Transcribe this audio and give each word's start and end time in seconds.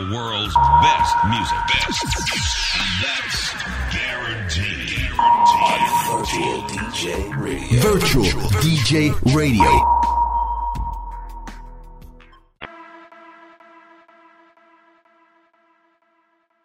the 0.00 0.14
world's 0.14 0.29